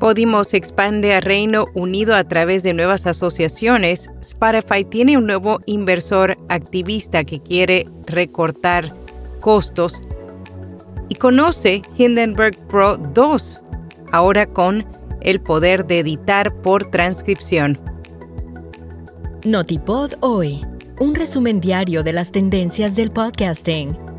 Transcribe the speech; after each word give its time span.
Podimo 0.00 0.40
expande 0.40 1.12
a 1.12 1.20
Reino 1.20 1.66
Unido 1.74 2.14
a 2.14 2.24
través 2.24 2.62
de 2.62 2.72
nuevas 2.72 3.06
asociaciones. 3.06 4.10
Spotify 4.22 4.82
tiene 4.82 5.18
un 5.18 5.26
nuevo 5.26 5.60
inversor 5.66 6.38
activista 6.48 7.22
que 7.22 7.40
quiere 7.40 7.86
recortar 8.06 8.94
costos. 9.40 10.00
Y 11.10 11.16
conoce 11.16 11.82
Hindenburg 11.98 12.56
Pro 12.68 12.96
2, 12.96 13.60
ahora 14.10 14.46
con 14.46 14.86
el 15.20 15.38
poder 15.38 15.86
de 15.86 15.98
editar 15.98 16.56
por 16.62 16.90
transcripción. 16.90 17.78
Notipod 19.44 20.14
hoy, 20.20 20.64
un 20.98 21.14
resumen 21.14 21.60
diario 21.60 22.02
de 22.02 22.14
las 22.14 22.32
tendencias 22.32 22.96
del 22.96 23.10
podcasting. 23.10 24.09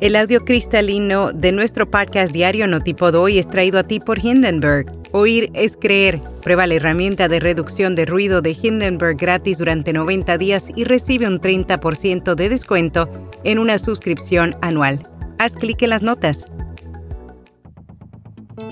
El 0.00 0.14
audio 0.14 0.44
cristalino 0.44 1.32
de 1.32 1.50
nuestro 1.50 1.90
podcast 1.90 2.32
diario 2.32 2.68
Notipod 2.68 3.16
hoy 3.16 3.36
es 3.38 3.48
traído 3.48 3.80
a 3.80 3.82
ti 3.82 3.98
por 3.98 4.24
Hindenburg. 4.24 4.86
Oír 5.10 5.50
es 5.54 5.76
creer. 5.76 6.20
Prueba 6.40 6.68
la 6.68 6.74
herramienta 6.74 7.26
de 7.26 7.40
reducción 7.40 7.96
de 7.96 8.06
ruido 8.06 8.40
de 8.40 8.56
Hindenburg 8.62 9.16
gratis 9.16 9.58
durante 9.58 9.92
90 9.92 10.38
días 10.38 10.70
y 10.76 10.84
recibe 10.84 11.26
un 11.26 11.40
30% 11.40 12.36
de 12.36 12.48
descuento 12.48 13.08
en 13.42 13.58
una 13.58 13.76
suscripción 13.78 14.54
anual. 14.60 15.02
Haz 15.40 15.56
clic 15.56 15.82
en 15.82 15.90
las 15.90 16.04
notas. 16.04 16.46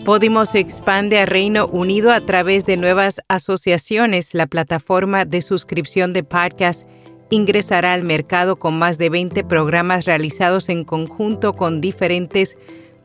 Podimo 0.04 0.46
se 0.46 0.60
expande 0.60 1.18
a 1.18 1.27
Reino 1.27 1.66
Unido 1.66 2.12
a 2.12 2.20
través 2.20 2.66
de 2.66 2.77
nuevas 2.77 3.20
asociaciones. 3.27 4.32
La 4.32 4.46
plataforma 4.46 5.24
de 5.24 5.43
suscripción 5.43 6.12
de 6.12 6.23
podcast 6.23 6.87
ingresará 7.30 7.93
al 7.93 8.05
mercado 8.05 8.57
con 8.57 8.79
más 8.79 8.98
de 8.98 9.11
20 9.11 9.45
programas 9.45 10.05
realizados 10.05 10.69
en 10.69 10.85
conjunto 10.85 11.52
con 11.52 11.80
diferentes 11.80 12.57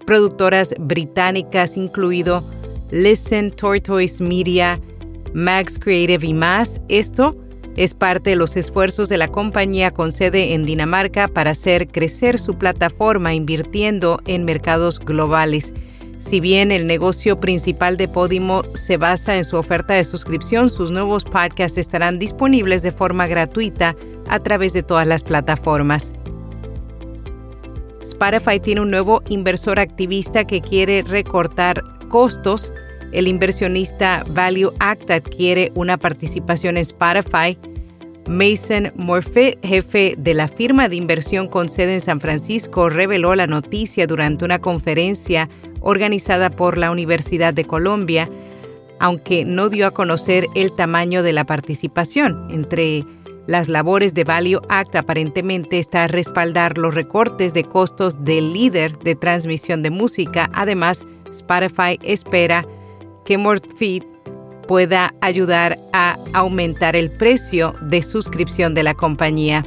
productoras 0.06 0.74
británicas, 0.80 1.78
incluido 1.78 2.44
Listen, 2.92 3.52
Tortoise 3.52 4.22
Media, 4.22 4.80
Max 5.34 5.80
Creative 5.80 6.26
y 6.26 6.34
más. 6.34 6.82
Esto 6.90 7.36
es 7.78 7.94
parte 7.94 8.32
de 8.32 8.36
los 8.36 8.58
esfuerzos 8.58 9.08
de 9.10 9.18
la 9.18 9.30
compañía 9.30 9.92
con 9.92 10.12
sede 10.12 10.54
en 10.54 10.66
Dinamarca 10.66 11.28
para 11.28 11.52
hacer 11.52 11.88
crecer 11.88 12.38
su 12.38 12.58
plataforma 12.58 13.34
invirtiendo 13.34 14.20
en 14.26 14.44
mercados 14.44 15.00
globales. 15.00 15.74
Si 16.22 16.40
bien 16.40 16.72
el 16.72 16.86
negocio 16.86 17.40
principal 17.40 17.98
de 17.98 18.08
Podimo 18.08 18.64
se 18.76 18.98
basa 18.98 19.38
en 19.38 19.44
su 19.44 19.58
oferta 19.58 19.96
de 19.96 20.04
suscripción, 20.04 20.70
sus 20.70 20.92
nuevos 20.92 21.24
podcasts 21.24 21.80
estarán 21.80 22.20
disponibles 22.20 22.84
de 22.84 22.92
forma 22.92 23.26
gratuita 23.26 23.96
a 24.30 24.40
través 24.40 24.72
de 24.72 24.84
todas 24.84 25.08
las 25.08 25.24
plataformas. 25.24 26.14
Spotify 28.04 28.60
tiene 28.60 28.82
un 28.82 28.92
nuevo 28.92 29.24
inversor 29.30 29.80
activista 29.80 30.46
que 30.46 30.62
quiere 30.62 31.02
recortar 31.02 31.84
costos, 32.08 32.72
el 33.14 33.28
inversionista 33.28 34.24
Value 34.30 34.72
Act 34.80 35.10
adquiere 35.10 35.72
una 35.76 35.98
participación 35.98 36.78
en 36.78 36.84
Spotify. 36.84 37.58
Mason 38.28 38.92
Morfit, 38.96 39.58
jefe 39.66 40.16
de 40.18 40.34
la 40.34 40.48
firma 40.48 40.88
de 40.88 40.96
inversión 40.96 41.48
con 41.48 41.70
sede 41.70 41.96
en 41.96 42.02
San 42.02 42.20
Francisco, 42.20 42.90
reveló 42.90 43.36
la 43.36 43.48
noticia 43.48 44.08
durante 44.08 44.46
una 44.46 44.60
conferencia 44.60 45.50
organizada 45.82 46.50
por 46.50 46.78
la 46.78 46.92
Universidad 46.92 47.54
de 47.54 47.66
Colombia, 47.66 48.30
aunque 49.00 49.44
no 49.46 49.70
dio 49.70 49.88
a 49.88 49.92
conocer 49.92 50.46
el 50.56 50.74
tamaño 50.76 51.24
de 51.24 51.34
la 51.34 51.46
participación. 51.46 52.48
Entre 52.52 53.04
las 53.48 53.68
labores 53.68 54.14
de 54.14 54.24
Value 54.24 54.62
Act 54.70 54.96
aparentemente 54.96 55.80
está 55.80 56.08
respaldar 56.08 56.78
los 56.78 56.94
recortes 56.94 57.54
de 57.54 57.64
costos 57.64 58.24
del 58.24 58.54
líder 58.54 58.98
de 59.00 59.16
transmisión 59.16 59.82
de 59.82 59.90
música. 59.90 60.50
Además, 60.54 61.04
Spotify 61.32 61.98
espera 62.04 62.66
que 63.26 63.38
Morfit 63.38 64.06
pueda 64.68 65.14
ayudar 65.22 65.78
a 65.94 66.18
aumentar 66.34 66.96
el 66.96 67.12
precio 67.12 67.74
de 67.82 68.02
suscripción 68.02 68.74
de 68.74 68.84
la 68.84 68.94
compañía. 68.94 69.66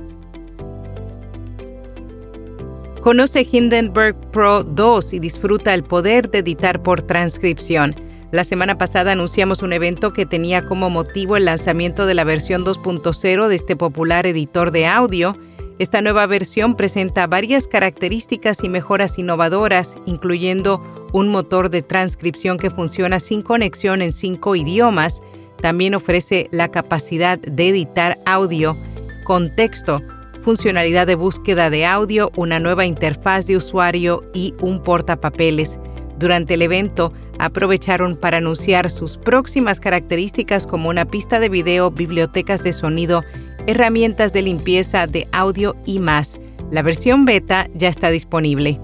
Conoce 3.00 3.46
Hindenburg 3.50 4.16
Pro 4.30 4.64
2 4.64 5.12
y 5.12 5.18
disfruta 5.18 5.74
el 5.74 5.84
poder 5.84 6.30
de 6.30 6.38
editar 6.38 6.82
por 6.82 7.02
transcripción. 7.02 7.94
La 8.32 8.44
semana 8.44 8.78
pasada 8.78 9.12
anunciamos 9.12 9.62
un 9.62 9.72
evento 9.72 10.12
que 10.12 10.26
tenía 10.26 10.64
como 10.64 10.90
motivo 10.90 11.36
el 11.36 11.44
lanzamiento 11.44 12.06
de 12.06 12.14
la 12.14 12.24
versión 12.24 12.64
2.0 12.64 13.48
de 13.48 13.54
este 13.54 13.76
popular 13.76 14.26
editor 14.26 14.70
de 14.70 14.86
audio 14.86 15.36
esta 15.80 16.02
nueva 16.02 16.26
versión 16.26 16.76
presenta 16.76 17.26
varias 17.26 17.66
características 17.66 18.62
y 18.62 18.68
mejoras 18.68 19.18
innovadoras, 19.18 19.96
incluyendo 20.06 20.80
un 21.12 21.28
motor 21.28 21.68
de 21.68 21.82
transcripción 21.82 22.58
que 22.58 22.70
funciona 22.70 23.18
sin 23.18 23.42
conexión 23.42 24.00
en 24.00 24.12
cinco 24.12 24.54
idiomas. 24.54 25.20
También 25.60 25.96
ofrece 25.96 26.48
la 26.52 26.68
capacidad 26.68 27.40
de 27.40 27.68
editar 27.68 28.18
audio 28.24 28.76
con 29.24 29.52
texto, 29.56 30.00
funcionalidad 30.42 31.08
de 31.08 31.16
búsqueda 31.16 31.70
de 31.70 31.86
audio, 31.86 32.30
una 32.36 32.60
nueva 32.60 32.86
interfaz 32.86 33.46
de 33.46 33.56
usuario 33.56 34.22
y 34.32 34.54
un 34.60 34.80
portapapeles. 34.80 35.80
Durante 36.18 36.54
el 36.54 36.62
evento, 36.62 37.12
aprovecharon 37.40 38.14
para 38.14 38.36
anunciar 38.36 38.90
sus 38.90 39.16
próximas 39.16 39.80
características 39.80 40.66
como 40.66 40.88
una 40.88 41.04
pista 41.04 41.40
de 41.40 41.48
video, 41.48 41.90
bibliotecas 41.90 42.62
de 42.62 42.72
sonido 42.72 43.24
herramientas 43.66 44.32
de 44.32 44.42
limpieza 44.42 45.06
de 45.06 45.26
audio 45.32 45.76
y 45.86 45.98
más. 45.98 46.38
La 46.70 46.82
versión 46.82 47.24
beta 47.24 47.68
ya 47.74 47.88
está 47.88 48.10
disponible. 48.10 48.80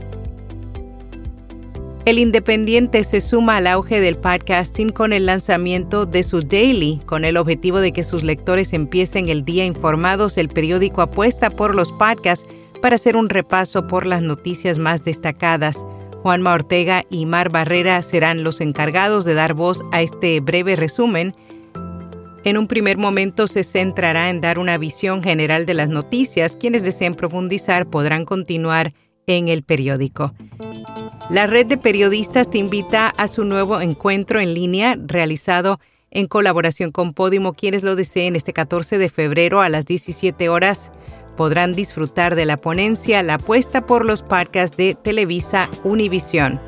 El 2.07 2.19
Independiente 2.19 3.05
se 3.05 3.21
suma 3.21 3.59
al 3.59 3.67
auge 3.67 4.01
del 4.01 4.17
podcasting 4.17 4.91
con 4.91 5.13
el 5.13 5.27
lanzamiento 5.27 6.07
de 6.07 6.23
su 6.23 6.43
Daily, 6.43 7.01
con 7.05 7.25
el 7.25 7.37
objetivo 7.37 7.79
de 7.79 7.93
que 7.93 8.05
sus 8.05 8.25
lectores 8.25 8.73
empiecen 8.73 9.29
el 9.29 9.45
día 9.45 9.67
informados. 9.67 10.39
El 10.39 10.49
periódico 10.49 11.03
apuesta 11.03 11.51
por 11.51 11.75
los 11.75 11.93
podcasts 11.93 12.49
para 12.81 12.97
hacer 12.97 13.17
un 13.17 13.29
repaso 13.29 13.87
por 13.87 14.07
las 14.07 14.23
noticias 14.23 14.79
más 14.79 15.05
destacadas. 15.05 15.85
Juanma 16.23 16.55
Ortega 16.55 17.05
y 17.11 17.27
Mar 17.27 17.51
Barrera 17.51 18.01
serán 18.03 18.45
los 18.45 18.61
encargados 18.61 19.25
de 19.25 19.35
dar 19.35 19.55
voz 19.55 19.83
a 19.93 20.01
este 20.01 20.41
breve 20.41 20.77
resumen 20.77 21.35
en 22.45 22.57
un 22.57 22.67
primer 22.67 22.97
momento 22.97 23.47
se 23.47 23.65
centrará 23.65 24.31
en 24.31 24.41
dar 24.41 24.59
una 24.59 24.79
visión 24.79 25.23
general 25.23 25.67
de 25.67 25.75
las 25.75 25.89
noticias. 25.89 26.57
Quienes 26.57 26.83
deseen 26.83 27.15
profundizar 27.15 27.89
podrán 27.89 28.25
continuar 28.25 28.93
en 29.27 29.49
el 29.49 29.63
periódico. 29.63 30.33
La 31.31 31.47
red 31.47 31.67
de 31.67 31.77
periodistas 31.77 32.51
te 32.51 32.59
invita 32.59 33.09
a 33.09 33.29
su 33.29 33.45
nuevo 33.45 33.81
encuentro 33.81 34.41
en 34.41 34.55
línea 34.55 34.97
realizado 34.99 35.79
en 36.11 36.27
colaboración 36.27 36.91
con 36.91 37.13
Podimo. 37.13 37.53
Quienes 37.53 37.85
lo 37.85 37.95
deseen 37.95 38.35
este 38.35 38.53
14 38.53 38.99
de 38.99 39.09
febrero 39.09 39.61
a 39.61 39.69
las 39.69 39.87
17 39.87 40.49
horas 40.49 40.91
podrán 41.37 41.75
disfrutar 41.75 42.35
de 42.35 42.47
la 42.47 42.57
ponencia 42.57 43.23
La 43.23 43.35
apuesta 43.35 43.87
por 43.87 44.05
los 44.05 44.23
podcasts 44.23 44.77
de 44.77 44.95
Televisa 44.95 45.71
Univisión. 45.85 46.61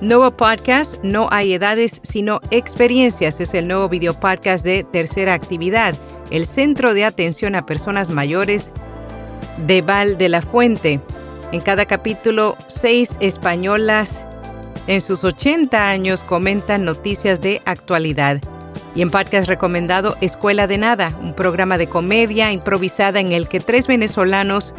Nuevo 0.00 0.30
podcast, 0.30 0.94
No 1.02 1.28
hay 1.30 1.52
edades, 1.52 2.00
sino 2.02 2.40
experiencias. 2.50 3.38
Es 3.38 3.52
el 3.52 3.68
nuevo 3.68 3.86
video 3.90 4.18
podcast 4.18 4.64
de 4.64 4.82
Tercera 4.82 5.34
Actividad, 5.34 5.94
el 6.30 6.46
Centro 6.46 6.94
de 6.94 7.04
Atención 7.04 7.54
a 7.54 7.66
Personas 7.66 8.08
Mayores 8.08 8.72
de 9.58 9.82
Val 9.82 10.16
de 10.16 10.30
la 10.30 10.40
Fuente. 10.40 11.02
En 11.52 11.60
cada 11.60 11.84
capítulo, 11.84 12.56
seis 12.68 13.18
españolas 13.20 14.24
en 14.86 15.02
sus 15.02 15.22
80 15.22 15.90
años 15.90 16.24
comentan 16.24 16.86
noticias 16.86 17.42
de 17.42 17.60
actualidad. 17.66 18.40
Y 18.94 19.02
en 19.02 19.10
podcast 19.10 19.48
recomendado 19.48 20.16
Escuela 20.22 20.66
de 20.66 20.78
Nada, 20.78 21.14
un 21.22 21.34
programa 21.34 21.76
de 21.76 21.88
comedia 21.88 22.50
improvisada 22.52 23.20
en 23.20 23.32
el 23.32 23.48
que 23.48 23.60
tres 23.60 23.86
venezolanos, 23.86 24.74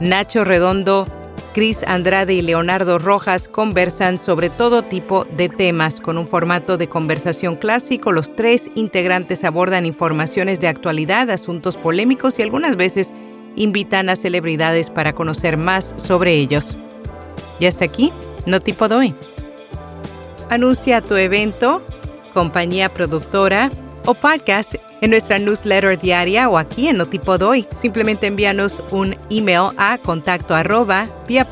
Nacho 0.00 0.44
Redondo, 0.44 1.06
Cris 1.54 1.84
Andrade 1.86 2.32
y 2.32 2.40
Leonardo 2.40 2.98
Rojas 2.98 3.46
conversan 3.46 4.16
sobre 4.16 4.48
todo 4.48 4.82
tipo 4.82 5.24
de 5.36 5.50
temas 5.50 6.00
con 6.00 6.16
un 6.16 6.26
formato 6.26 6.78
de 6.78 6.88
conversación 6.88 7.56
clásico. 7.56 8.10
Los 8.10 8.34
tres 8.34 8.70
integrantes 8.74 9.44
abordan 9.44 9.84
informaciones 9.84 10.60
de 10.60 10.68
actualidad, 10.68 11.28
asuntos 11.30 11.76
polémicos 11.76 12.38
y 12.38 12.42
algunas 12.42 12.76
veces 12.76 13.12
invitan 13.54 14.08
a 14.08 14.16
celebridades 14.16 14.88
para 14.88 15.12
conocer 15.12 15.58
más 15.58 15.94
sobre 15.98 16.32
ellos. 16.32 16.74
Y 17.60 17.66
hasta 17.66 17.84
aquí, 17.84 18.14
no 18.46 18.60
tipo 18.60 18.88
doy. 18.88 19.14
Anuncia 20.48 21.02
tu 21.02 21.16
evento, 21.16 21.86
compañía 22.32 22.88
productora 22.88 23.70
o 24.06 24.14
podcast 24.14 24.76
en 25.02 25.10
nuestra 25.10 25.38
newsletter 25.38 25.98
diaria 25.98 26.48
o 26.48 26.56
aquí 26.56 26.88
en 26.88 26.96
Notipod 26.96 27.42
hoy. 27.42 27.66
Simplemente 27.72 28.26
envíanos 28.26 28.82
un 28.90 29.14
email 29.28 29.74
a 29.76 29.98
contacto 29.98 30.54
arroba 30.54 31.10
via. 31.28 31.46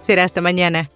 Será 0.00 0.24
hasta 0.24 0.40
mañana. 0.40 0.90